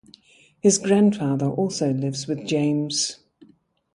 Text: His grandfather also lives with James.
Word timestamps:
His 0.59 0.79
grandfather 0.79 1.45
also 1.47 1.93
lives 1.93 2.25
with 2.25 2.47
James. 2.47 3.17